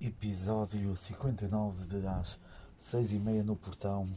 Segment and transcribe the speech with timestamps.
[0.00, 2.38] Episódio 59 de às
[2.80, 4.08] 6 e meia no portão.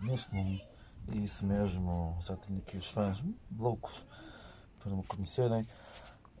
[0.00, 0.66] Neste nome,
[1.12, 3.22] isso mesmo, já tenho aqui os fãs
[3.58, 3.92] loucos
[4.78, 5.68] para me conhecerem.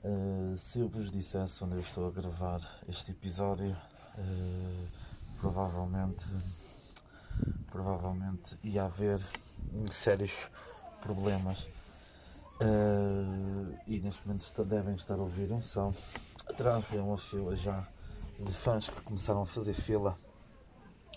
[0.02, 3.76] Uh, se eu vos dissesse onde eu estou a gravar este episódio,
[4.16, 4.88] uh,
[5.38, 6.24] provavelmente,
[7.70, 9.20] provavelmente ia haver
[9.90, 10.50] sérios
[11.02, 11.68] problemas.
[12.62, 15.92] Uh, e neste momento está- devem estar a ouvir um som.
[16.46, 17.86] Atrás é uma fila já
[18.38, 20.16] de fãs que começaram a fazer fila.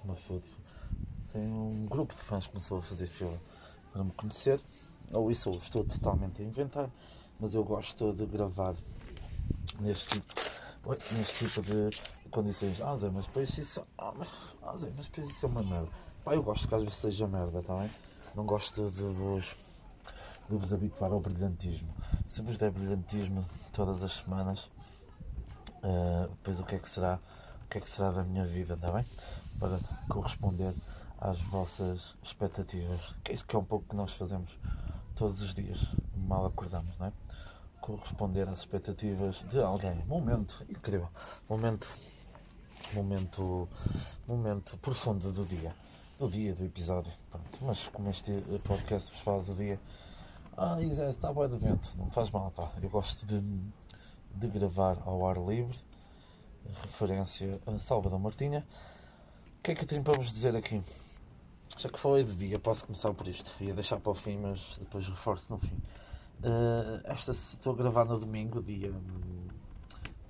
[0.04, 0.42] Uma fila
[1.32, 3.40] tem um grupo de fãs que começou a fazer fila
[3.92, 4.60] para me conhecer.
[5.12, 6.90] Ou isso eu estou totalmente a inventar,
[7.40, 8.74] mas eu gosto de gravar
[9.80, 10.34] neste tipo,
[10.86, 11.90] oi, neste tipo de
[12.32, 12.82] condições.
[12.82, 13.86] Ah Zé, mas depois isso.
[13.98, 14.30] Ah, mas,
[14.64, 15.90] ah, Zé, mas depois isso é uma merda.
[16.24, 17.92] Pá, eu gosto que às vezes seja merda, tá bem?
[18.34, 19.56] Não gosto de vos,
[20.50, 21.94] de vos habituar ao brilhantismo.
[22.28, 24.70] Se vos der brilhantismo todas as semanas,
[25.86, 26.26] Uh,
[26.60, 27.20] o que é que será
[27.64, 29.06] o que é que será da minha vida, está bem?
[29.60, 30.74] Para corresponder
[31.20, 33.14] às vossas expectativas.
[33.24, 34.50] Que é isso que é um pouco que nós fazemos
[35.16, 35.80] todos os dias,
[36.16, 37.14] mal acordamos, não é?
[37.82, 40.04] Corresponder às expectativas de alguém.
[40.08, 41.10] Momento incrível.
[41.48, 41.88] Momento.
[42.92, 43.70] Momento.
[44.28, 45.76] Momento profundo do dia.
[46.18, 47.14] Do dia, do episódio.
[47.30, 47.60] Pronto.
[47.62, 48.32] Mas como este
[48.64, 49.80] podcast vos faz do dia.
[50.58, 51.90] Ah, Isé, está bem de vento.
[51.98, 52.72] Não faz mal, pá.
[52.82, 53.42] Eu gosto de
[54.36, 55.80] de gravar ao ar livre,
[56.82, 58.66] referência a Salvador Martinha.
[59.60, 60.82] O que é que eu tenho para vos dizer aqui?
[61.78, 63.52] Já que falei de dia, posso começar por isto.
[63.64, 65.76] Ia deixar para o fim, mas depois reforço no fim.
[66.44, 68.94] Uh, esta estou a gravar no domingo, dia,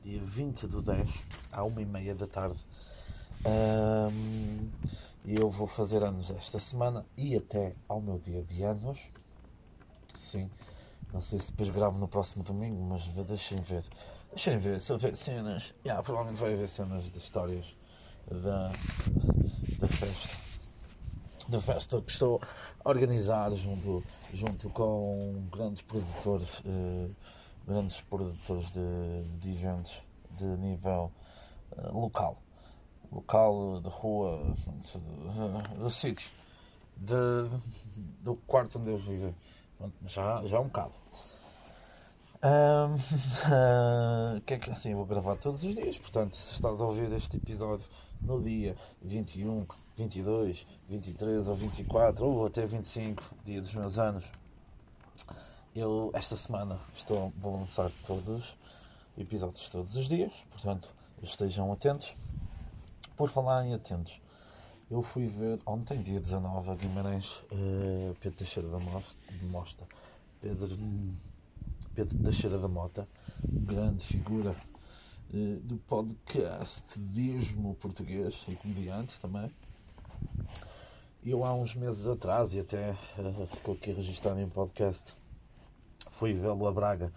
[0.03, 1.09] dia 20 do 10,
[1.51, 2.63] à 1 e meia da tarde.
[3.45, 4.69] Um,
[5.25, 8.99] E eu vou fazer anos esta semana e até ao meu dia de anos.
[10.25, 10.49] Sim.
[11.13, 13.83] Não sei se depois gravo no próximo domingo, mas deixem ver.
[14.31, 15.73] Deixem ver, se houver cenas.
[15.85, 17.77] Yeah, provavelmente vai haver cenas de histórias
[18.29, 18.69] da,
[19.79, 20.35] da festa.
[21.47, 22.41] Da festa que estou
[22.83, 27.09] a organizar junto, junto com grandes produtores, eh,
[27.67, 29.93] grandes produtores de, de eventos
[30.31, 31.11] de nível
[31.77, 32.41] eh, local.
[33.11, 36.29] Local, de rua, de- do sítio,
[36.97, 39.35] do quarto onde eu vivo.
[40.07, 40.93] Já, já é um bocado.
[42.41, 42.97] Ahm,
[43.45, 46.85] ah, que é que assim eu vou gravar todos os dias, portanto, se estás a
[46.85, 47.87] ouvir este episódio
[48.21, 49.65] no dia 21,
[49.95, 54.25] 22, 23 ou 24 ou até 25, dia dos meus anos,
[55.75, 58.55] eu esta semana estou, vou lançar todos
[59.17, 60.89] episódios todos os dias, portanto,
[61.23, 62.15] estejam atentos.
[63.15, 64.21] Por falar em atentos,
[64.89, 69.85] eu fui ver ontem, dia 19, a Guimarães, eh, Pedro Teixeira da Mos- de Mosta.
[70.41, 70.77] Pedro,
[71.95, 73.07] Pedro Teixeira da Mota,
[73.43, 74.55] grande figura
[75.33, 79.51] eh, do podcast Dismo português e comediante também.
[81.25, 85.11] Eu há uns meses atrás, e até eh, ficou aqui registado em podcast,
[86.11, 87.11] fui vê-lo a Braga,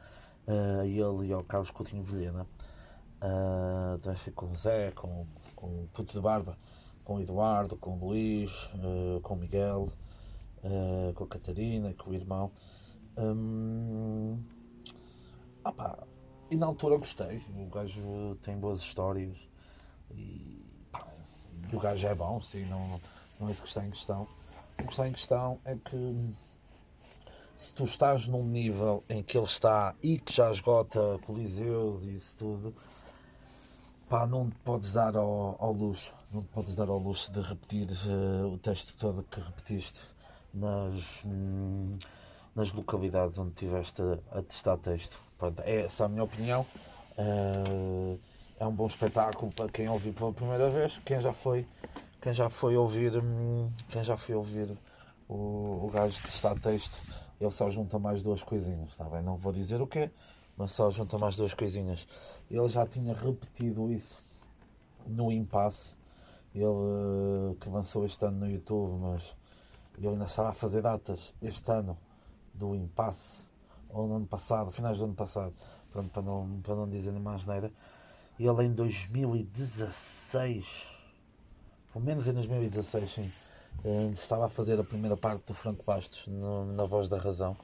[0.47, 2.47] eh, a ele e ao Carlos Coutinho Vilhena.
[3.21, 6.57] Uh, também fui com o Zé, com, com o Puto de Barba,
[7.09, 9.89] com Eduardo, com Luís, eh, com Miguel,
[10.63, 12.53] eh, com a Catarina, com o irmão.
[15.65, 16.07] Ah pá,
[16.51, 19.39] e na altura gostei, o gajo tem boas histórias
[20.11, 21.07] e, pá,
[21.73, 23.01] e o gajo é bom, sim, não,
[23.41, 24.29] não é isso que está em questão.
[24.79, 26.35] O que está em questão é que
[27.57, 32.17] se tu estás num nível em que ele está e que já esgota Coliseus e
[32.17, 32.75] isso tudo,
[34.11, 37.41] pá, não te podes dar ao, ao luxo, não te podes dar ao luxo de
[37.41, 40.01] repetir eh, o texto todo que repetiste
[40.53, 41.99] nas, hum,
[42.55, 45.17] nas localidades onde estiveste a, a testar texto.
[45.39, 46.67] Pronto, é essa a minha opinião.
[47.17, 48.19] Eh,
[48.61, 51.67] é um bom espetáculo para quem ouviu pela primeira vez, quem já foi,
[52.21, 54.77] quem já foi ouvir, hum, quem já foi ouvir
[55.29, 56.97] o, o gajo testar texto,
[57.41, 59.23] ele só junta mais duas coisinhas, está bem?
[59.23, 60.11] Não vou dizer o quê,
[60.57, 62.07] mas só junta mais duas coisinhas.
[62.51, 64.19] Ele já tinha repetido isso
[65.07, 65.98] no impasse.
[66.55, 69.37] Ele eh, que lançou este ano no YouTube, mas
[69.99, 71.97] ele ainda estava a fazer datas este ano
[72.55, 73.41] do impasse,
[73.91, 75.53] ou no ano passado, finais do ano passado,
[75.91, 77.73] pronto, para não, para não dizer mais neira.
[78.39, 80.67] Ele em 2016,
[81.93, 83.33] pelo menos em 2016, sim,
[83.85, 87.57] eh, estava a fazer a primeira parte do Franco Bastos no- na Voz da Razão,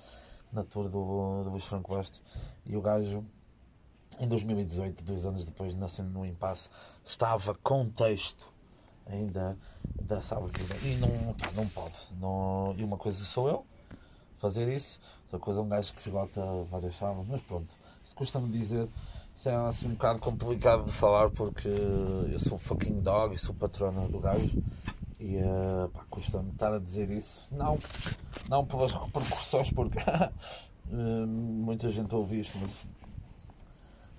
[0.52, 2.20] na tour do, do Luís Franco Bastos,
[2.66, 3.24] e o gajo
[4.20, 6.68] em 2018, dois anos depois, nascendo no impasse,
[7.04, 8.53] estava com texto
[9.06, 9.56] ainda
[10.02, 10.76] dessa abertura.
[10.82, 11.94] E não, pá, não pode.
[12.20, 13.66] Não, e uma coisa sou eu,
[14.38, 15.00] fazer isso.
[15.24, 16.40] Outra coisa é um gajo que esgota
[16.70, 17.74] várias chaves, mas pronto.
[18.04, 18.88] Isso custa-me dizer.
[19.34, 23.54] Isso é assim um bocado complicado de falar porque eu sou fucking dog e sou
[23.54, 24.62] patrona do gajo.
[25.18, 27.42] E uh, custa-me estar a dizer isso.
[27.50, 27.78] Não,
[28.48, 32.70] não pelas repercussões, porque uh, muita gente ouve isto, mas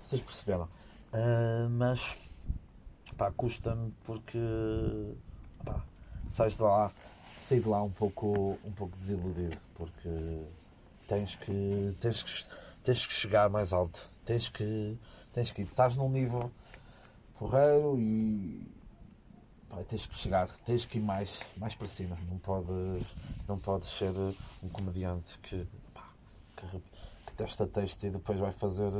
[0.02, 0.64] vocês perceberam.
[1.12, 2.00] Uh, mas
[3.16, 4.38] pá, custa-me porque
[5.64, 5.80] pá,
[6.30, 6.92] sais de lá,
[7.42, 10.44] saí de lá um pouco, um pouco desiludido, porque
[11.08, 12.44] tens que, tens que,
[12.84, 14.98] tens que chegar mais alto, tens que,
[15.32, 16.50] tens que ir, estás num nível
[17.38, 18.66] porreiro e
[19.68, 22.16] pá, tens que chegar, tens que ir mais, mais para cima.
[22.28, 23.06] Não podes,
[23.48, 24.12] não podes ser
[24.62, 26.10] um comediante que, pá,
[26.56, 26.82] que,
[27.36, 28.90] que testa texto e depois vai fazer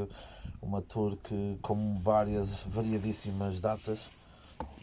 [0.60, 3.98] uma tour que, com várias, variadíssimas datas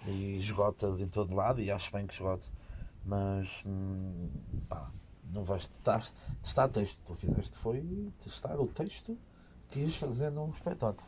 [0.08, 2.50] e esgotas em todo lado e acho bem que esgote.
[3.06, 4.30] Mas hum,
[4.68, 4.90] pá,
[5.32, 6.06] não vais testar,
[6.42, 7.00] testar texto.
[7.06, 9.18] Tu fizeste foi testar o texto
[9.70, 11.08] que ias fazer num espetáculo.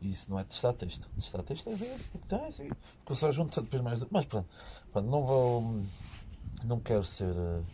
[0.00, 1.08] E isso não é testar texto.
[1.16, 2.58] Testar texto é ver o que tens.
[2.58, 2.72] E,
[3.04, 4.04] porque só junto depois mais.
[4.10, 4.48] Mas pronto,
[4.90, 5.82] pronto, não vou.
[6.64, 7.64] Não quero ser uh,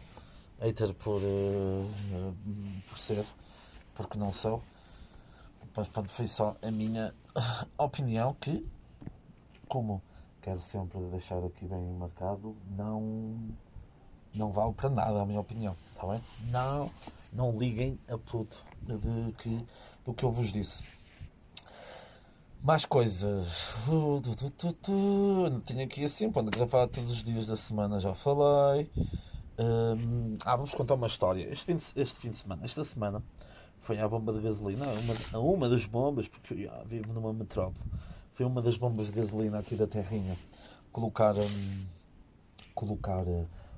[0.61, 2.35] hater por, uh,
[2.89, 3.25] por ser,
[3.99, 4.63] porque não sou.
[5.77, 7.13] Mas pronto, foi só a minha
[7.77, 8.65] opinião que,
[9.69, 10.01] como
[10.41, 13.37] quero sempre deixar aqui bem marcado, não,
[14.33, 16.23] não vale para nada a minha opinião, está bem?
[16.51, 16.91] Não,
[17.33, 19.67] não liguem a puto de que,
[20.05, 20.85] do que eu vos disse.
[22.63, 23.75] Mais coisas.
[25.67, 28.91] Tenho aqui assim, quando gravar todos os dias da semana já falei.
[30.45, 31.49] Ah, vamos contar uma história.
[31.51, 33.23] Este fim, de, este fim de semana, esta semana,
[33.83, 37.33] foi à bomba de gasolina, a uma, a uma das bombas, porque já vivo numa
[37.33, 37.85] metrópole,
[38.35, 40.37] foi uma das bombas de gasolina aqui da Terrinha.
[40.93, 41.87] Colocar, um,
[42.75, 43.25] colocar,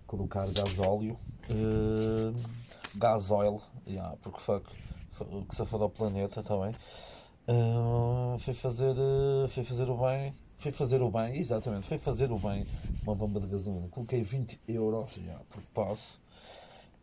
[0.07, 1.19] colocar gasóleo,
[1.51, 2.35] uh,
[2.95, 4.67] gasóleo, yeah, porque fuck,
[5.21, 6.73] o que se foda ao planeta também.
[6.73, 6.79] Tá
[7.49, 12.31] Uh, foi fazer uh, foi fazer o bem foi fazer o bem exatamente foi fazer
[12.31, 12.65] o bem
[13.03, 16.20] uma bomba de gasolina coloquei 20 euros já porque passo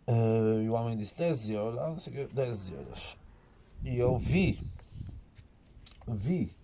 [0.08, 3.18] uh, e o homem disse 10 euros ah, não sei o que, 10 euros
[3.84, 4.62] e eu vi
[6.08, 6.56] vi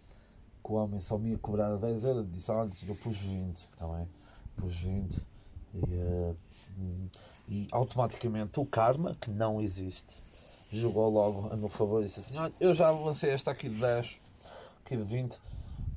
[0.64, 4.08] que o homem só me ia cobrar 10 euros disse olha eu pus 20 também
[4.58, 5.22] pus 20
[5.74, 6.38] e, uh,
[7.48, 10.24] e automaticamente o karma que não existe
[10.74, 13.80] jogou logo a meu favor e disse assim: Olha, eu já lancei esta aqui de
[13.80, 14.20] 10,
[14.84, 15.40] aqui de 20,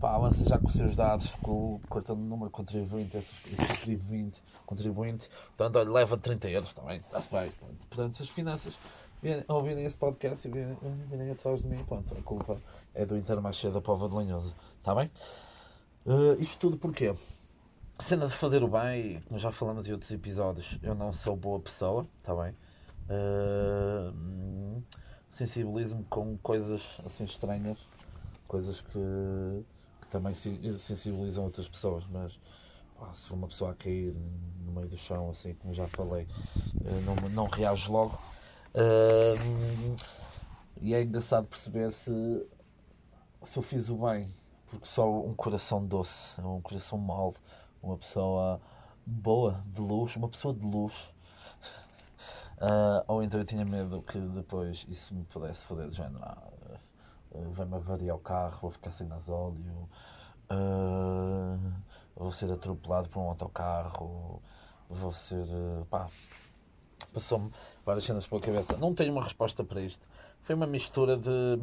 [0.01, 3.19] pá, lancei já com os seus dados, com o cartão de número contribuinte,
[3.57, 7.53] contribuinte, contribuinte, portanto, olha, leva 30 euros também, está-se bem.
[7.89, 8.79] Portanto, se as finanças
[9.23, 10.77] virem, ouvirem esse podcast e virem,
[11.09, 12.59] virem atrás de mim, pronto, a culpa
[12.95, 15.11] é do Intermarché da Pova de Lanhosa, está bem?
[16.05, 17.15] Uh, isto tudo porquê?
[17.99, 21.59] Cena de fazer o bem, como já falamos em outros episódios, eu não sou boa
[21.59, 22.55] pessoa, está bem?
[23.09, 24.83] Uh,
[25.33, 27.79] sensibilizo-me com coisas assim estranhas,
[28.47, 29.65] coisas que
[30.17, 32.39] também sensibilizam outras pessoas, mas
[32.99, 34.15] pá, se for uma pessoa a cair
[34.65, 36.27] no meio do chão, assim como já falei,
[36.57, 38.19] uh, não, não reage logo.
[38.75, 39.97] Uh,
[40.81, 42.11] e é engraçado perceber se,
[43.45, 44.29] se eu fiz o bem,
[44.67, 47.37] porque só um coração doce, um coração mole,
[47.83, 48.61] uma pessoa
[49.05, 51.15] boa, de luz, uma pessoa de luz
[52.57, 56.21] Uh, ou então eu tinha medo que depois isso me pudesse foder de género.
[56.23, 56.43] Ah,
[57.37, 59.89] uh, vai-me avariar o carro, vou ficar sem gasóleo,
[60.51, 61.73] uh,
[62.15, 64.43] vou ser atropelado por um autocarro,
[64.89, 65.45] vou ser.
[65.91, 66.09] pá,
[67.13, 67.51] passou-me
[67.85, 68.77] várias cenas pela cabeça.
[68.77, 70.07] Não tenho uma resposta para isto.
[70.43, 71.59] Foi uma mistura de,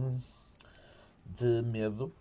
[1.25, 2.13] de medo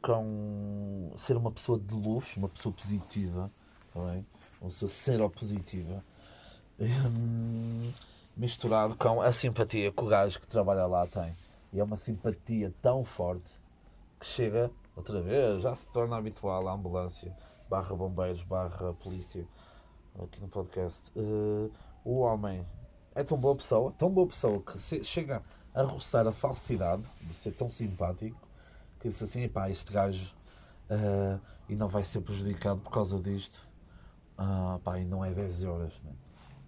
[0.00, 3.50] com ser uma pessoa de luz, uma pessoa positiva,
[3.92, 4.24] tá uma
[4.70, 6.02] pessoa seropositiva
[6.78, 7.90] Hum,
[8.36, 11.34] misturado com a simpatia que o gajo que trabalha lá tem.
[11.76, 13.50] E é uma simpatia tão forte
[14.18, 17.36] que chega, outra vez, já se torna habitual a ambulância,
[17.68, 19.46] barra bombeiros, barra polícia,
[20.18, 21.02] aqui no podcast.
[21.14, 21.70] Uh,
[22.02, 22.66] o homem
[23.14, 25.42] é tão boa pessoa, tão boa pessoa que chega
[25.74, 28.40] a roçar a falsidade de ser tão simpático
[28.98, 30.34] que diz assim: pá, este gajo
[30.90, 33.60] uh, e não vai ser prejudicado por causa disto.
[34.38, 36.00] Uh, pá, e não é 10 euros.
[36.02, 36.12] Né?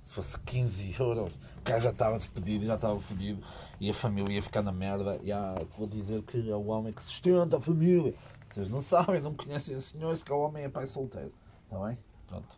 [0.09, 3.43] Se fosse 15 euros, o cara já estava despedido, já estava fodido
[3.79, 5.19] e a família ia ficar na merda.
[5.23, 8.15] E ah, vou dizer que é o homem que sustenta a família.
[8.50, 11.31] Vocês não sabem, não conhecem o senhor, se que o homem é pai solteiro.
[11.65, 11.99] Está bem?
[12.27, 12.49] Pronto.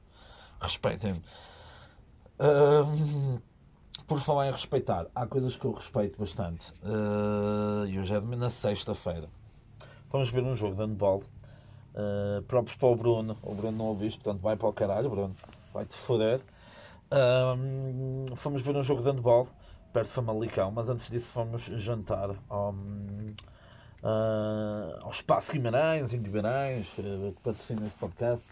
[0.60, 1.20] Respeitem-me.
[2.38, 3.42] Uh,
[4.06, 6.72] por falar em respeitar, há coisas que eu respeito bastante.
[6.84, 9.28] Uh, e hoje é na sexta-feira.
[10.08, 11.24] Vamos ver um jogo de handball.
[11.94, 13.36] Uh, próprios para o Bruno.
[13.42, 15.34] O Bruno não ouviu portanto vai para o caralho, Bruno.
[15.74, 16.40] Vai-te foder.
[17.12, 19.48] Um, fomos ver um jogo de handball
[19.92, 23.34] perto de Famalicão, mas antes disso fomos jantar ao, uh,
[25.02, 28.46] ao Espaço Guimarães, em Guimarães, uh, que patrocina este podcast.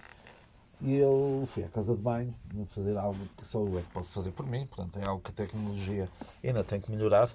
[0.81, 2.35] E eu fui à casa de banho
[2.69, 5.31] fazer algo que só eu é que posso fazer por mim, portanto é algo que
[5.31, 6.09] a tecnologia
[6.43, 7.31] ainda tem que melhorar.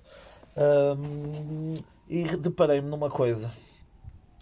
[0.55, 1.73] Um,
[2.07, 3.51] e deparei-me numa coisa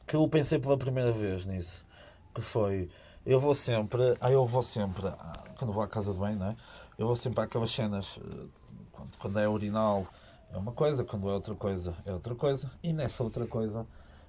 [0.05, 1.85] que eu pensei pela primeira vez nisso,
[2.33, 2.89] que foi
[3.25, 6.47] eu vou sempre, ah, eu vou sempre, ah, quando vou à casa de banho, não
[6.47, 6.55] é?
[6.97, 8.47] Eu vou sempre àquelas cenas, eh,
[8.91, 10.05] quando, quando é urinal
[10.51, 13.85] é uma coisa, quando é outra coisa é outra coisa, e nessa outra coisa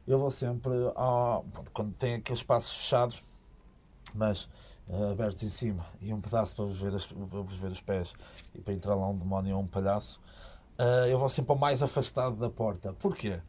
[0.06, 0.72] eu vou sempre,
[1.72, 3.22] quando tem aqueles espaços fechados,
[4.12, 4.48] mas
[4.88, 7.80] uh, abertos em cima, e um pedaço para vos, ver as, para vos ver os
[7.80, 8.12] pés,
[8.54, 10.20] e para entrar lá um demónio ou um palhaço,
[10.78, 12.92] uh, eu vou sempre ao mais afastado da porta.
[12.94, 13.40] Porquê?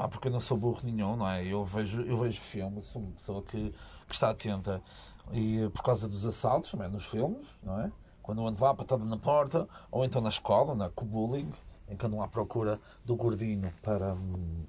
[0.00, 1.44] Pá, porque eu não sou burro nenhum, não é?
[1.44, 3.70] Eu vejo, eu vejo filmes, sou uma pessoa que,
[4.08, 4.82] que está atenta,
[5.30, 6.88] e por causa dos assaltos, é?
[6.88, 7.92] nos filmes, não é?
[8.22, 11.52] Quando ando lá, patada na porta, ou então na escola, na bullying,
[11.86, 14.64] em que andam à procura do gordinho para, hum,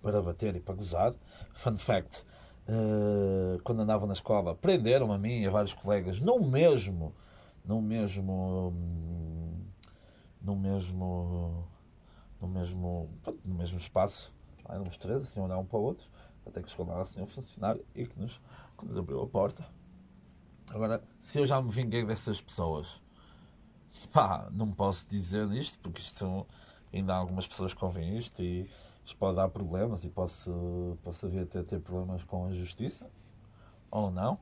[0.00, 1.12] para bater e para gozar.
[1.52, 2.24] Fun fact,
[2.66, 7.12] uh, quando andava na escola, prenderam a mim e a vários colegas no mesmo,
[7.62, 9.66] no mesmo, hum,
[10.40, 11.68] no mesmo,
[12.40, 13.10] no mesmo,
[13.44, 14.32] no mesmo espaço.
[14.68, 16.08] Éramos três, assim, olhar um para o outro,
[16.46, 18.40] até que chegou lá assim, um funcionário e que nos,
[18.78, 19.64] que nos abriu a porta
[20.70, 23.02] Agora, se eu já me vinguei dessas pessoas,
[24.12, 26.46] pá, não posso dizer isto, porque isto
[26.92, 28.70] ainda há algumas pessoas que ouvem isto e
[29.04, 33.10] isto pode dar problemas e posso, posso vir até ter problemas com a justiça,
[33.90, 34.38] ou não.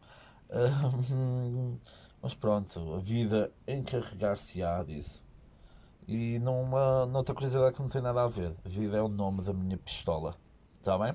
[2.21, 5.23] mas pronto, a vida encarregar-se-á disso.
[6.09, 9.53] E numa, noutra curiosidade que não tem nada a ver, vida é o nome da
[9.53, 10.35] minha pistola,
[10.81, 11.13] está bem?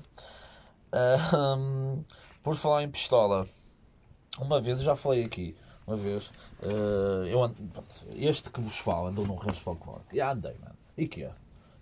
[2.44, 3.48] por falar em pistola,
[4.38, 6.30] uma vez, eu já falei aqui, uma vez,
[6.62, 7.56] uh, eu ando,
[8.14, 10.14] este que vos fala andou num rancho folclórico.
[10.14, 10.76] E andei, mano.
[10.96, 11.32] E que é?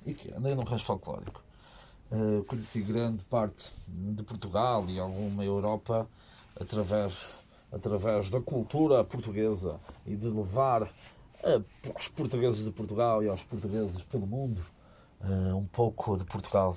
[0.06, 0.32] E que?
[0.32, 1.42] Andei num rancho folclórico.
[2.10, 6.08] Uh, conheci grande parte de Portugal e alguma Europa
[6.58, 7.14] através,
[7.70, 10.88] através da cultura portuguesa e de levar uh,
[11.94, 14.64] aos portugueses de Portugal e aos portugueses pelo mundo
[15.20, 16.76] uh, um pouco de Portugal.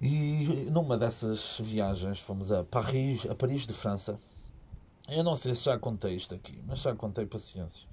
[0.00, 4.18] E numa dessas viagens fomos a Paris, a Paris de França
[5.08, 7.86] eu não sei se já contei isto aqui, mas já contei paciência.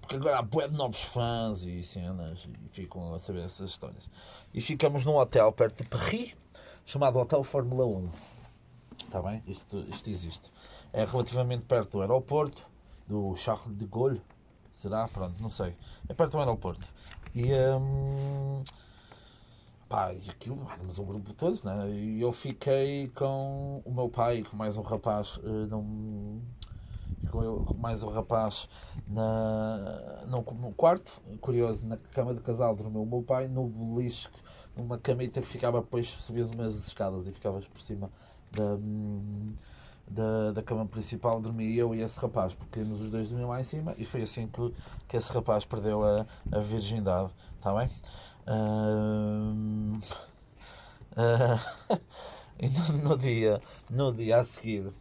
[0.00, 4.08] Porque agora há bué de novos fãs e cenas e ficam a saber essas histórias.
[4.54, 6.34] E ficamos num hotel perto de Paris,
[6.86, 8.10] chamado Hotel Fórmula 1.
[9.04, 9.42] Está bem?
[9.46, 10.50] Isto, isto existe.
[10.90, 12.66] É relativamente perto do aeroporto,
[13.06, 14.22] do Charles de Gaulle.
[14.78, 15.08] Será?
[15.08, 15.74] Pronto, não sei.
[16.08, 16.86] É perto do aeroporto.
[17.34, 17.52] E.
[17.52, 18.62] Hum,
[19.88, 21.90] pá, e aquilo, éramos um grupo todos, né?
[21.90, 26.40] E eu fiquei com o meu pai, com mais um rapaz, uh, num,
[27.30, 28.68] com, eu, com mais um rapaz
[29.06, 34.38] na, no, no, quarto, curioso, na cama de casal dormiu o meu pai, no belisco,
[34.76, 38.10] numa camita que ficava depois, subias umas escadas e ficavas por cima
[38.52, 38.76] da,
[40.10, 43.64] da, da cama principal, dormia eu e esse rapaz, porque os dois dormiam lá em
[43.64, 44.74] cima e foi assim que,
[45.06, 47.90] que esse rapaz perdeu a, a virgindade, está bem?
[48.46, 49.98] Uh,
[51.16, 52.00] uh,
[52.58, 53.60] e no, no, dia,
[53.90, 54.92] no dia a seguir,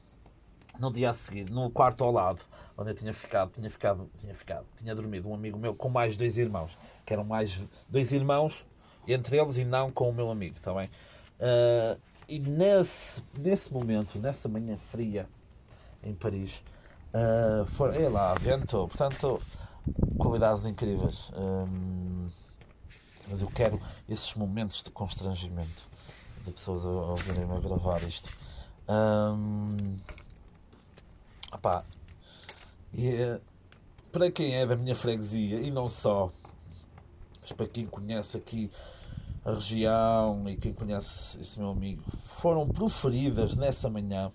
[0.80, 2.42] no dia a seguir, no quarto ao lado,
[2.78, 6.16] onde eu tinha ficado, tinha ficado, tinha ficado, tinha dormido um amigo meu com mais
[6.18, 7.60] dois irmãos, que eram mais
[7.90, 8.66] dois irmãos
[9.08, 10.90] entre eles e não com o meu amigo, está bem?
[11.40, 11.98] Uh,
[12.28, 15.28] e nesse, nesse momento, nessa manhã fria
[16.04, 16.62] em Paris,
[17.14, 19.42] uh, é lá, vento, portanto,
[20.18, 21.30] qualidades incríveis.
[21.36, 22.30] Um,
[23.30, 25.88] mas eu quero esses momentos de constrangimento
[26.46, 28.30] de pessoas a ouvirem-me a gravar isto.
[28.88, 29.98] Um,
[31.52, 31.84] opá,
[32.94, 33.42] e, eh,
[34.12, 36.32] para quem é da minha freguesia e não só,
[37.42, 38.72] mas para quem conhece aqui
[39.48, 44.30] a região e quem conhece esse meu amigo, foram proferidas nessa manhã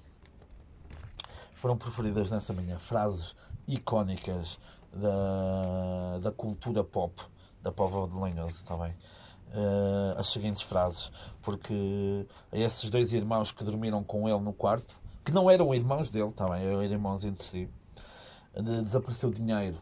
[1.52, 3.36] foram proferidas nessa manhã frases
[3.68, 4.58] icónicas
[4.92, 7.22] da, da cultura pop
[7.62, 8.92] da Póvoa de Lanhoso, está bem?
[9.54, 15.30] Uh, as seguintes frases, porque esses dois irmãos que dormiram com ele no quarto, que
[15.30, 16.64] não eram irmãos dele, está bem?
[16.64, 17.68] Eram irmãos entre si,
[18.54, 19.76] de, desapareceu dinheiro.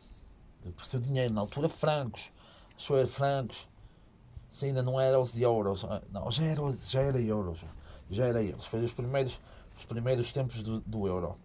[0.60, 2.30] Desapareceu dinheiro, na altura francos,
[2.76, 3.66] acho francos,
[4.50, 7.64] se ainda não era os euros, não, já era, já era euros,
[8.10, 9.40] já era euros, foi os primeiros,
[9.78, 11.36] os primeiros tempos do, do euro.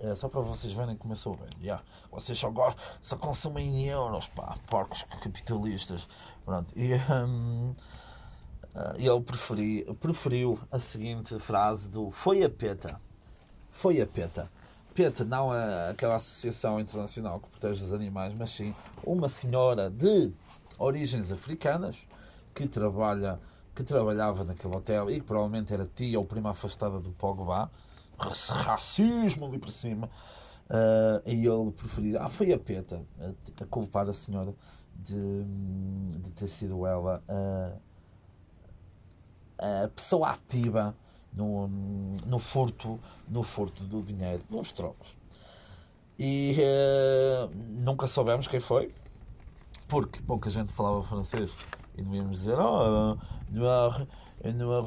[0.00, 1.52] É, só para vocês verem como eu sou velho.
[1.60, 1.84] Yeah.
[2.10, 2.50] Vocês só,
[3.02, 6.08] só consumem euros, pá, porcos capitalistas.
[6.44, 6.72] Pronto.
[6.74, 7.74] E um,
[8.74, 12.98] uh, ele preferi, preferiu a seguinte frase do Foi a peta.
[13.70, 14.50] Foi a peta.
[14.94, 20.32] PETA não é aquela associação internacional que protege os animais, mas sim uma senhora de
[20.78, 21.96] origens africanas
[22.54, 23.40] que trabalha
[23.74, 27.70] que trabalhava naquele hotel e que provavelmente era tia ou prima afastada do Pogba,
[28.18, 30.08] racismo ali por cima,
[30.70, 32.18] uh, e ele preferiu.
[32.18, 34.54] Ah, foi a PETA a, a culpar a senhora
[34.94, 35.44] de,
[36.22, 37.22] de ter sido ela
[39.58, 40.96] a, a pessoa ativa
[41.32, 45.14] no, no, furto, no furto do dinheiro dos trocos.
[46.18, 48.94] E uh, nunca soubemos quem foi,
[49.88, 51.50] porque pouca gente falava francês
[51.96, 53.16] e devíamos dizer oh,
[53.50, 54.06] noir,
[54.54, 54.84] noir,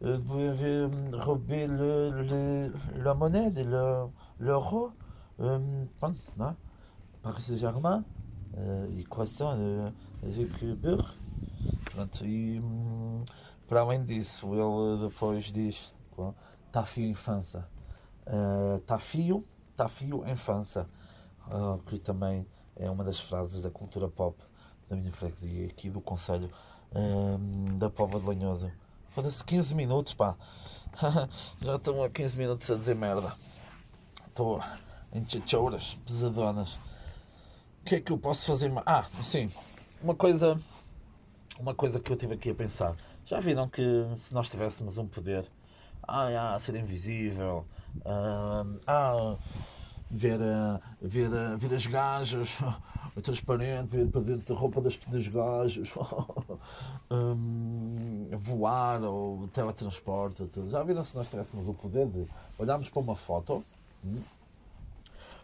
[0.00, 3.52] vous avez roubé le, le, la monnaie,
[4.38, 4.92] l'euro,
[5.40, 5.58] euh,
[6.36, 6.56] non?
[7.22, 8.04] Paris Saint-Germain,
[8.96, 9.92] e croissant uh,
[10.22, 11.14] avec beurre.
[11.92, 13.24] Pronto, e um,
[13.66, 15.94] para além disso, ele depois diz:
[16.66, 17.68] está fio França.
[18.80, 20.88] Está uh, fio, está fio França.
[21.50, 22.46] Uh, que também
[22.78, 24.36] é uma das frases da cultura pop
[24.88, 26.50] da minha freguesia aqui do Conselho
[26.94, 28.70] um, da Pova de Lanhoso.
[29.10, 30.36] Foda-se 15 minutos, pá.
[31.60, 33.34] Já estão há 15 minutos a dizer merda.
[34.26, 34.62] Estou
[35.12, 36.78] em chachouras, pesadonas.
[37.80, 38.72] O que é que eu posso fazer?
[38.86, 39.50] Ah, sim.
[40.00, 40.58] Uma coisa,
[41.58, 42.96] uma coisa que eu tive aqui a pensar.
[43.26, 43.82] Já viram que
[44.18, 45.44] se nós tivéssemos um poder,
[46.02, 47.66] ah, ah ser invisível,
[48.04, 49.36] ah, ah
[50.10, 50.38] ver,
[51.00, 52.56] ver, ver as gajas,
[53.22, 55.90] transparente, ver para dentro da roupa das, das gajas,
[57.10, 60.70] um, voar ou teletransporte, tudo.
[60.70, 62.26] Já viram se nós tivéssemos o poder de
[62.58, 63.64] olharmos para uma foto,
[64.04, 64.22] hum,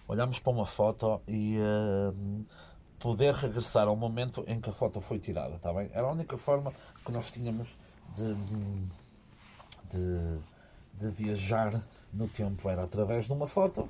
[0.09, 2.45] olharmos para uma foto e uh,
[2.99, 5.91] poder regressar ao momento em que a foto foi tirada, está bem?
[5.93, 6.73] Era a única forma
[7.05, 7.69] que nós tínhamos
[8.17, 8.35] de,
[9.91, 10.39] de,
[10.95, 13.89] de viajar no tempo, era através de uma foto,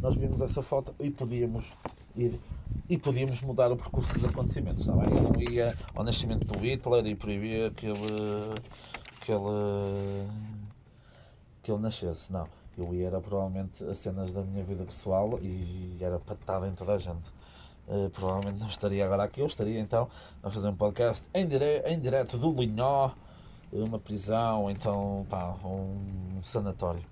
[0.00, 1.64] nós vimos essa foto e podíamos
[2.16, 2.38] ir
[2.88, 5.16] e podíamos mudar o percurso dos acontecimentos, está bem?
[5.16, 8.54] Eu não ia ao nascimento do Hitler e proibia que ele
[9.20, 10.28] que ele
[11.62, 12.46] que ele nascesse, não.
[12.76, 16.94] Eu ia era provavelmente a cenas da minha vida pessoal e era patada em toda
[16.94, 17.30] a gente.
[17.86, 20.08] Uh, provavelmente não estaria agora aqui, eu estaria então
[20.42, 23.10] a fazer um podcast em, dire em direto do Linhó,
[23.72, 27.02] uma prisão, então pá, um sanatório.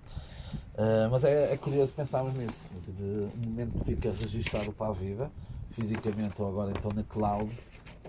[0.75, 4.93] Uh, mas é, é, curioso pensarmos nisso, de um momento que fica registado para a
[4.93, 5.31] vida,
[5.71, 7.51] fisicamente ou agora então na cloud,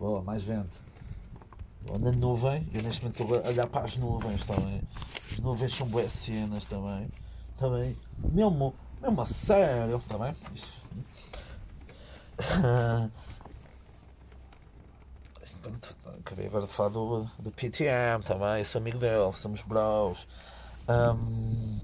[0.00, 0.81] ou mais vento,
[1.88, 4.83] ou na nuvem, eu neste momento estou a olhar para as nuvens também.
[5.31, 7.09] As nuvens são boas cenas também.
[7.59, 10.35] Também, mesmo, mesmo a sério também.
[16.20, 20.26] acabei agora de falar do, do PTM também, sou amigo dele, somos bros.
[20.88, 21.81] Um,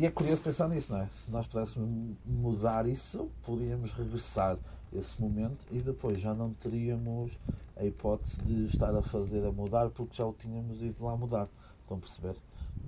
[0.00, 1.08] e é curioso pensar nisso, não é?
[1.08, 4.56] Se nós pudéssemos mudar isso, podíamos regressar
[4.94, 7.30] esse momento e depois já não teríamos
[7.76, 11.48] a hipótese de estar a fazer a mudar porque já o tínhamos ido lá mudar.
[11.82, 12.34] Estão a perceber?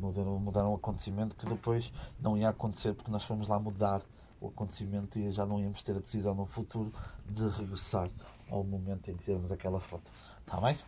[0.01, 4.01] Mudar, mudar um acontecimento que depois não ia acontecer porque nós fomos lá mudar
[4.41, 6.91] o acontecimento e já não íamos ter a decisão no futuro
[7.27, 8.09] de regressar
[8.51, 10.11] ao momento em que tivemos aquela foto.
[10.41, 10.79] Está bem?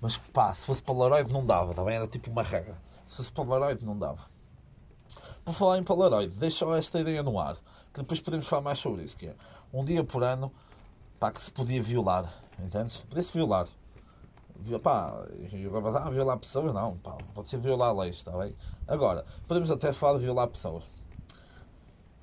[0.00, 1.96] Mas pá, se fosse Polaroid não dava, está bem?
[1.96, 2.78] Era tipo uma regra.
[3.06, 4.29] Se fosse Polaroid não dava.
[5.44, 7.56] Por falar em Polaroid, deixa esta ideia no ar,
[7.92, 9.34] que depois podemos falar mais sobre isso, que é
[9.72, 10.52] um dia por ano
[11.18, 12.98] pá, que se podia violar, entendes?
[13.08, 13.66] Podia-se violar.
[14.82, 15.24] Pá,
[16.04, 18.54] ah, violar pessoas, não, pá, pode ser violar leis, está bem?
[18.86, 20.84] Agora, podemos até falar de violar pessoas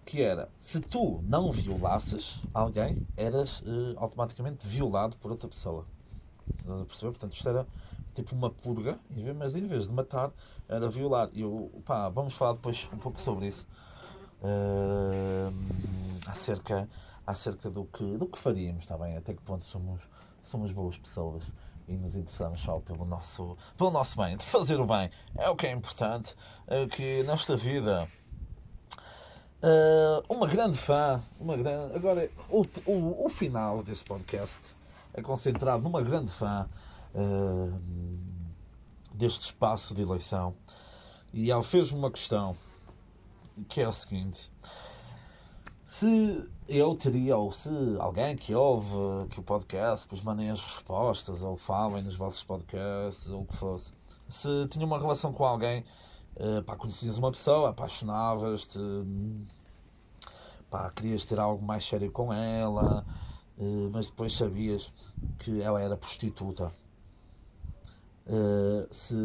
[0.07, 5.85] que era se tu não violasses alguém, eras uh, automaticamente violado por outra pessoa.
[6.57, 7.11] Estás a perceber?
[7.11, 7.67] Portanto, isto era
[8.23, 8.97] tipo uma purga,
[9.35, 10.31] mas em vez de matar,
[10.67, 11.29] era violar.
[11.33, 13.67] E eu, pá, vamos falar depois um pouco sobre isso.
[14.41, 15.53] Uh,
[16.27, 16.87] acerca,
[17.25, 19.15] acerca do que, do que faríamos, está bem?
[19.17, 20.01] Até que ponto somos,
[20.43, 21.51] somos boas pessoas
[21.87, 25.09] e nos interessamos só pelo nosso, pelo nosso bem, de fazer o bem.
[25.37, 26.35] É o que é importante,
[26.67, 28.07] é que nesta vida
[29.59, 31.95] Uh, uma grande fã, uma grande.
[31.95, 34.55] Agora, o, o, o, final desse podcast
[35.15, 36.69] é concentrado numa grande fã
[39.13, 40.55] deste espaço de eleição.
[41.33, 42.55] E ela fez-me uma questão
[43.69, 44.51] que é o seguinte:
[45.85, 51.41] se eu teria, ou se alguém que ouve que o podcast, pois mandem as respostas,
[51.41, 53.91] ou falem nos vossos podcasts, ou o que fosse,
[54.29, 55.83] se tinha uma relação com alguém
[56.39, 58.77] Uh, pá, conhecias uma pessoa, apaixonavas-te,
[60.69, 63.03] pá, querias ter algo mais sério com ela,
[63.57, 64.93] uh, mas depois sabias
[65.39, 66.71] que ela era prostituta.
[68.29, 69.15] Uh, se,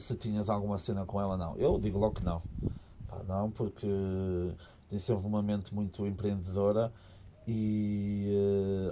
[0.00, 1.56] se tinhas alguma cena com ela, não.
[1.56, 2.42] Eu digo logo que não.
[3.06, 3.86] Pá, não, porque
[4.88, 6.92] tem sempre uma mente muito empreendedora
[7.46, 8.26] e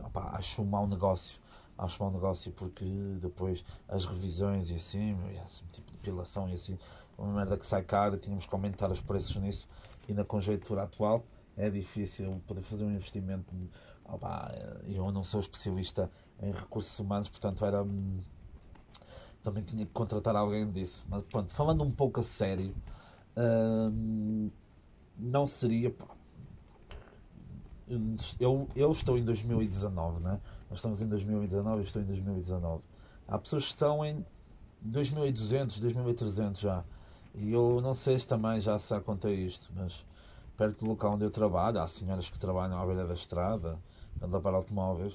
[0.01, 1.41] uh, opá, acho um mau negócio.
[1.77, 2.85] Acho um mau negócio porque
[3.21, 6.79] depois as revisões e assim, esse tipo de depilação e assim,
[7.19, 9.69] uma merda que sai cara, tínhamos que aumentar os preços nisso
[10.09, 11.25] e na conjectura atual
[11.57, 13.53] é difícil poder fazer um investimento.
[14.05, 14.53] Opa,
[14.87, 16.09] eu não sou especialista
[16.41, 17.85] em recursos humanos, portanto era
[19.47, 21.05] também tinha que contratar alguém disso.
[21.09, 22.75] Mas pronto, falando um pouco a sério,
[23.37, 24.51] hum,
[25.17, 25.95] não seria.
[28.41, 30.41] Eu, eu estou em 2019, né?
[30.69, 32.83] Nós estamos em 2019, eu estou em 2019.
[33.29, 34.27] Há pessoas que estão em
[34.81, 36.85] 2200, 2300 já.
[37.33, 40.05] E eu não sei se também já se contei isto, mas
[40.57, 43.79] perto do local onde eu trabalho, há senhoras que trabalham à beira da estrada,
[44.21, 45.15] andam para automóveis.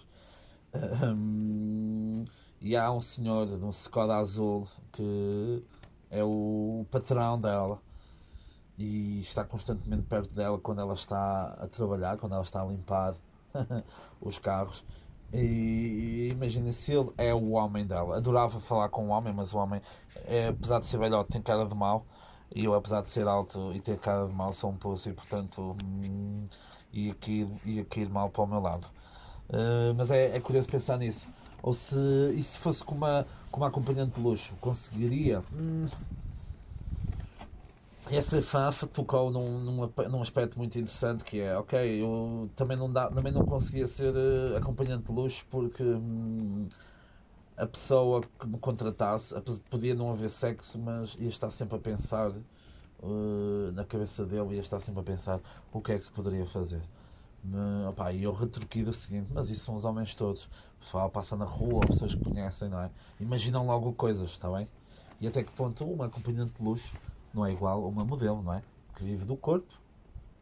[1.04, 2.24] Um,
[2.62, 5.64] e há um senhor de um Skoda azul que
[6.10, 7.80] é o patrão dela
[8.78, 13.16] e está constantemente perto dela quando ela está a trabalhar, quando ela está a limpar
[14.22, 14.84] os carros.
[15.34, 18.18] E imagina se ele é o homem dela.
[18.18, 19.82] Adorava falar com o homem, mas o homem,
[20.26, 22.06] é, apesar de ser velhote, tem cara de mau.
[22.54, 25.14] E eu, apesar de ser alto e ter cara de mal, sou um poço e,
[25.14, 26.48] portanto, hum,
[26.92, 28.88] ia, cair, ia cair mal para o meu lado.
[29.50, 31.26] Uh, mas é, é, curioso pensar nisso.
[31.64, 31.96] Ou se,
[32.36, 35.44] e se fosse com uma, com uma acompanhante de luxo, conseguiria?
[35.54, 35.88] Hum,
[38.10, 42.92] essa FAF tocou num, num, num, aspecto muito interessante que é, ok, eu também não,
[42.92, 46.68] dá, também não conseguia ser uh, acompanhante de luxo porque hum,
[47.56, 49.36] a pessoa que me contratasse
[49.70, 54.62] podia não haver sexo, mas ia estar sempre a pensar uh, na cabeça dele, ia
[54.62, 55.40] estar sempre a pensar
[55.72, 56.82] o que é que poderia fazer.
[58.14, 60.46] E eu retorqui o seguinte: mas isso são os homens todos.
[60.46, 62.90] O pessoal passa na rua, pessoas que conhecem, não é?
[63.20, 64.68] Imaginam logo coisas, está bem?
[65.20, 66.96] E até que ponto uma acompanhante de luxo
[67.34, 68.64] não é igual a uma modelo, não é?
[68.96, 69.74] Que vive do corpo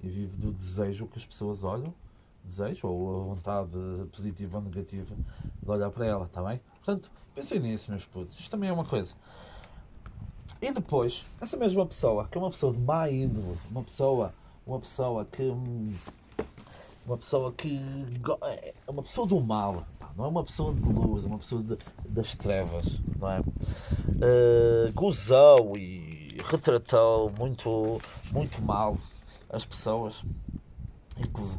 [0.01, 1.93] e vive do desejo que as pessoas olham,
[2.43, 3.71] desejo ou a vontade
[4.11, 5.15] positiva ou negativa
[5.61, 6.61] de olhar para ela, está bem?
[6.75, 8.39] Portanto, pensem nisso, meus putos.
[8.39, 9.13] Isto também é uma coisa.
[10.61, 14.33] E depois, essa mesma pessoa, que é uma pessoa de má índole, uma pessoa,
[14.65, 15.43] uma pessoa que.
[17.09, 17.81] Uma pessoa que.
[18.51, 19.83] É uma pessoa do mal,
[20.15, 21.75] não é uma pessoa de luz, é uma pessoa de,
[22.07, 22.85] das trevas,
[23.17, 23.39] não é?
[23.39, 27.99] Uh, gozou e retratou muito,
[28.31, 28.95] muito mal
[29.49, 30.23] as pessoas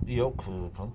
[0.07, 0.95] e eu que pronto,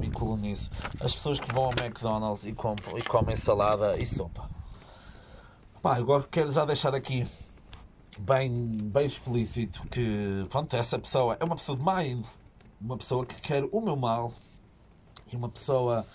[0.00, 0.68] me incluo nisso.
[1.00, 4.50] As pessoas que vão ao McDonald's e, compram, e comem salada e sopa.
[5.80, 7.24] Pá, agora quero já deixar aqui
[8.18, 12.39] bem, bem explícito que pronto, essa pessoa é uma pessoa de má índole,
[12.80, 14.32] uma pessoa que quer o meu mal
[15.30, 16.06] e uma pessoa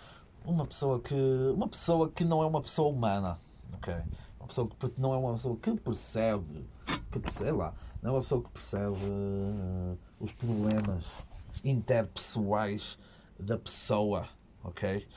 [0.44, 1.16] uma pessoa que
[1.54, 3.38] uma pessoa que não é uma pessoa humana,
[3.74, 3.94] ok?
[4.40, 6.66] Uma pessoa que não é uma pessoa que percebe,
[7.12, 11.04] que percebe lá, não é uma pessoa que percebe uh, os problemas
[11.64, 12.98] interpessoais
[13.40, 14.28] da pessoa,
[14.64, 15.08] ok?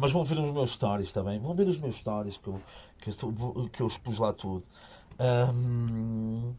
[0.00, 2.60] Mas vão ver os meus stories também, vão ver os meus stories que eu,
[2.98, 4.64] que eu, que eu expus lá tudo.
[5.20, 6.54] Um,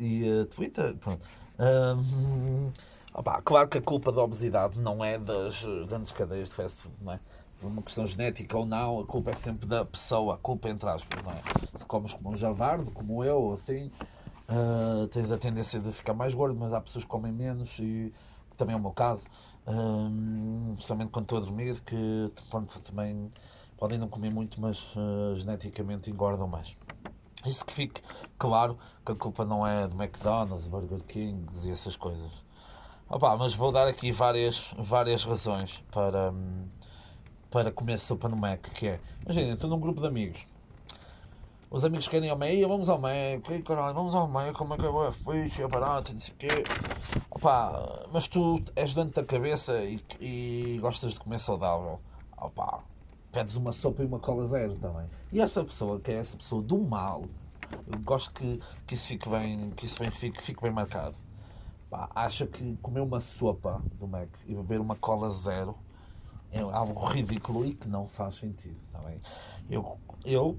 [0.00, 1.20] e uh, Twitter, pronto.
[1.58, 2.72] Um,
[3.12, 6.94] opa, claro que a culpa da obesidade não é das grandes cadeias de fast food,
[7.02, 7.20] não é?
[7.60, 10.88] Por uma questão genética ou não, a culpa é sempre da pessoa, a culpa entre
[10.88, 11.40] aspas, não é?
[11.76, 13.90] Se comes como um javardo, como eu, assim,
[14.48, 18.12] uh, tens a tendência de ficar mais gordo, mas há pessoas que comem menos e
[18.56, 19.26] também é o meu caso,
[19.66, 23.30] uh, especialmente quando estou a dormir, que pronto, também
[23.76, 26.74] podem não comer muito, mas uh, geneticamente engordam mais.
[27.46, 28.02] Isso que fique
[28.38, 32.30] claro que a culpa não é do McDonald's, Burger King e essas coisas.
[33.08, 36.32] Opa, mas vou dar aqui várias, várias razões para,
[37.50, 40.46] para comer sopa no Mac, que é, imagina, estou num grupo de amigos
[41.70, 44.76] os amigos querem ao meio, vamos ao meio, que caralho, vamos ao meio, como é
[44.76, 46.48] que é, fixe, é barato, não sei o quê.
[47.30, 52.00] Opa, mas tu és dentro da cabeça e, e gostas de comer saudável.
[52.36, 52.82] Opa,
[53.32, 55.06] pedes uma sopa e uma cola zero também.
[55.32, 57.24] E essa pessoa, que é essa pessoa do mal,
[57.86, 61.16] eu gosto que, que isso fique bem, que isso bem, fique, fique bem marcado.
[61.88, 65.76] Pá, acha que comer uma sopa do Mac e beber uma cola zero
[66.52, 68.76] é algo ridículo e que não faz sentido.
[68.92, 69.20] Tá bem?
[69.68, 70.58] Eu, eu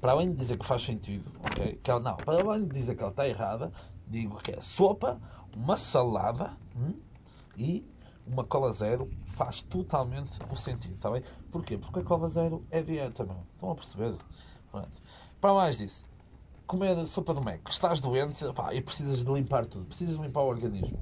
[0.00, 1.78] para além de dizer que faz sentido, ok?
[1.82, 3.72] Que ela, não, para além de dizer que ela está errada,
[4.06, 5.20] digo que é sopa,
[5.56, 6.94] uma salada hum,
[7.56, 7.86] e
[8.26, 11.22] uma cola zero faz totalmente o sentido, está bem?
[11.50, 11.78] Porquê?
[11.78, 13.36] Porque a cola zero é dieta, meu.
[13.54, 14.16] Estão a perceber?
[14.70, 15.02] Pronto.
[15.40, 16.04] Para mais disso,
[16.66, 20.40] comer sopa do Mac, estás doente pá, e precisas de limpar tudo, precisas de limpar
[20.40, 20.98] o organismo.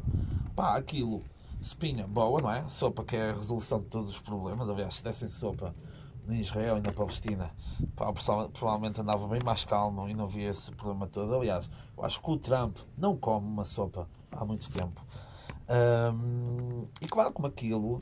[0.56, 1.22] Pá, aquilo,
[1.60, 2.64] espinha, boa, não é?
[2.68, 4.68] Sopa que é a resolução de todos os problemas.
[4.68, 5.74] Aliás, se dessem sopa
[6.28, 7.50] em Israel e na Palestina,
[7.96, 8.12] pá,
[8.52, 11.34] provavelmente andava bem mais calmo e não via esse problema todo.
[11.34, 15.00] Aliás, eu acho que o Trump não come uma sopa há muito tempo.
[15.68, 17.98] Um, e claro, como aquilo,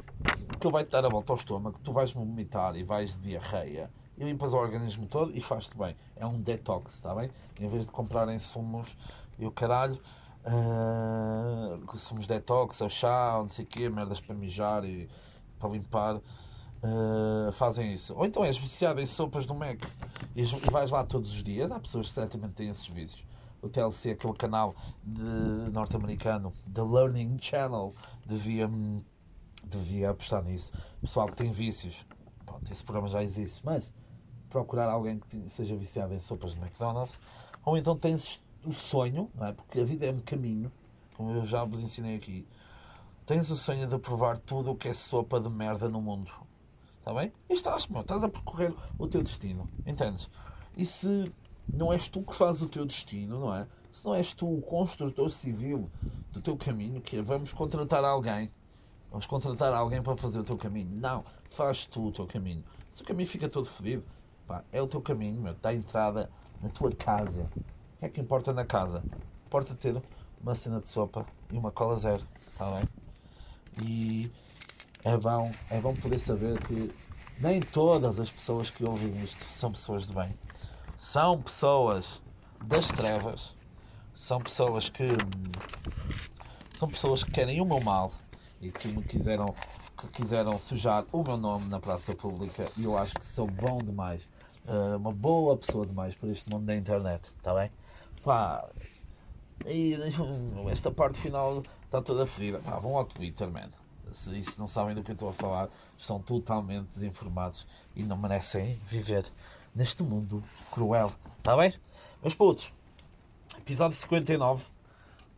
[0.58, 3.20] que ele vai te dar a volta ao estômago, tu vais vomitar e vais de
[3.20, 5.96] diarreia e limpas o organismo todo e faz-te bem.
[6.14, 7.30] É um detox, está bem?
[7.58, 8.94] Em vez de comprarem sumos
[9.38, 9.98] e o caralho,
[10.44, 15.08] uh, sumos detox, ou chá, não sei o quê, merdas para mijar e
[15.58, 18.14] para limpar, uh, fazem isso.
[18.14, 19.82] Ou então és viciado em sopas do Mac
[20.36, 21.70] e vais lá todos os dias.
[21.70, 23.29] Há pessoas que certamente têm esses vícios.
[23.62, 25.22] O TLC, aquele canal de
[25.70, 27.94] norte-americano, The Learning Channel,
[28.26, 28.70] devia,
[29.64, 30.72] devia apostar nisso.
[31.00, 32.06] Pessoal que tem vícios,
[32.46, 33.92] pronto, esse programa já existe, mas
[34.48, 37.18] procurar alguém que seja viciado em sopas de McDonald's,
[37.64, 39.52] ou então tens o sonho, é?
[39.52, 40.70] porque a vida é um caminho,
[41.16, 42.46] como eu já vos ensinei aqui,
[43.26, 46.30] tens o sonho de provar tudo o que é sopa de merda no mundo.
[46.98, 47.32] Está bem?
[47.48, 49.68] E estás, meu, estás a percorrer o teu destino.
[49.86, 50.28] Entendes?
[50.76, 51.32] E se
[51.72, 53.66] não és tu que fazes o teu destino, não é?
[53.92, 55.90] Se não és tu o construtor civil
[56.32, 58.50] do teu caminho, que é, vamos contratar alguém,
[59.10, 60.90] vamos contratar alguém para fazer o teu caminho.
[60.96, 62.64] Não, faz tu o teu caminho.
[62.92, 64.04] Se o caminho fica todo fodido,
[64.50, 65.54] Pá, é o teu caminho, meu.
[65.62, 66.28] Dá a entrada
[66.60, 67.42] na tua casa.
[67.42, 69.00] O que é que importa na casa?
[69.46, 70.02] Importa ter
[70.42, 72.26] uma cena de sopa e uma cola zero.
[72.50, 72.88] Está bem?
[73.84, 74.28] E
[75.04, 76.92] é bom, é bom poder saber que
[77.38, 80.34] nem todas as pessoas que ouvem isto são pessoas de bem.
[81.00, 82.20] São pessoas
[82.62, 83.54] das trevas.
[84.14, 85.08] São pessoas que.
[86.78, 88.12] São pessoas que querem o meu mal
[88.60, 89.54] e que me quiseram,
[89.98, 93.78] que quiseram sujar o meu nome na praça pública e eu acho que sou bom
[93.78, 94.22] demais
[94.66, 97.72] uh, uma boa pessoa demais para este mundo da internet, está bem?
[98.22, 98.68] Pá,
[99.64, 99.96] e
[100.70, 102.58] esta parte final está toda ferida.
[102.60, 103.70] Pá, vão ao Twitter, man.
[104.12, 108.18] Se, se não sabem do que eu estou a falar, estão totalmente desinformados e não
[108.18, 109.24] merecem viver
[109.74, 111.74] neste mundo cruel, está bem?
[112.22, 112.70] Mas putos,
[113.58, 114.64] episódio 59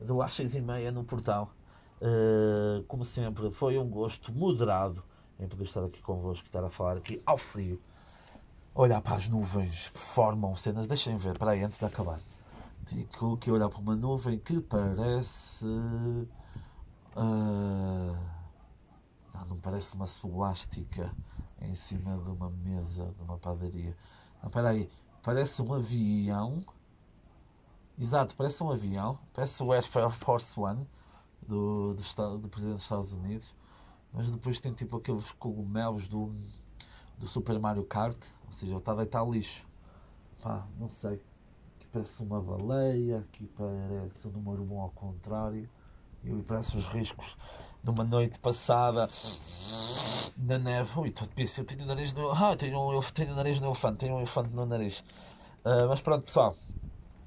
[0.00, 1.52] do às 6 e meia no portal.
[2.00, 5.02] Uh, como sempre, foi um gosto moderado
[5.38, 7.80] em poder estar aqui convosco, estar a falar aqui ao frio
[8.74, 10.86] olhar para as nuvens que formam cenas.
[10.86, 12.20] Deixem ver, para aí, antes de acabar.
[12.86, 15.64] Fico a olhar para uma nuvem que parece.
[15.64, 16.28] Uh,
[19.34, 21.12] não, não parece uma suástica
[21.60, 23.96] em cima de uma mesa de uma padaria.
[24.42, 24.90] Não, espera aí.
[25.22, 26.64] Parece um avião.
[27.98, 29.18] Exato, parece um avião.
[29.32, 30.86] Parece o Air Force One
[31.40, 33.54] do, do, do Presidente dos Estados Unidos.
[34.12, 36.34] Mas depois tem tipo aqueles cogumelos do,
[37.18, 38.18] do Super Mario Kart
[38.52, 39.66] ou seja, ele está a deitar lixo.
[40.42, 41.14] Pá, não sei.
[41.76, 45.66] Aqui parece uma baleia, aqui parece o número 1 ao contrário.
[46.22, 47.34] E parece os riscos
[47.82, 49.08] de uma noite passada
[50.36, 50.98] na neve.
[50.98, 52.30] Ui, estou de pista, eu tenho nariz no.
[52.30, 55.00] Ah, tenho, um, eu tenho nariz no elefante, tenho um elefante no nariz.
[55.64, 56.56] Uh, mas pronto, pessoal.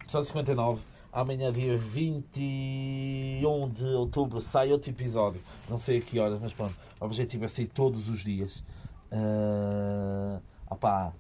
[0.08, 0.82] Só 59.
[1.12, 5.42] Amanhã, dia 21 de outubro, sai outro episódio.
[5.70, 6.76] Não sei a que horas, mas pronto.
[7.00, 8.64] O objetivo é sair todos os dias.
[9.12, 11.14] Uh opá,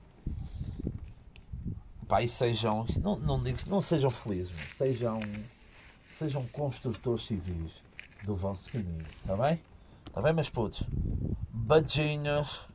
[2.21, 5.19] e sejam, não, não digo, não sejam felizes, sejam,
[6.17, 7.73] sejam construtores civis
[8.23, 9.59] do vosso caminho, está bem?
[10.15, 10.82] Está bem, meus putos?
[11.51, 12.65] Beijinhos.